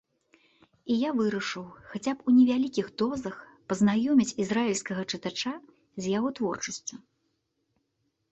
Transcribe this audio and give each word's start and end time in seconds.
І 0.91 0.95
я 0.99 1.09
вырашыў 1.17 1.65
хаця 1.89 2.13
б 2.21 2.25
у 2.29 2.33
невялікіх 2.37 2.87
дозах 3.01 3.35
пазнаёміць 3.73 4.33
ізраільскага 4.43 5.01
чытача 5.17 5.53
з 6.07 6.15
яго 6.17 6.29
творчасцю. 6.39 6.95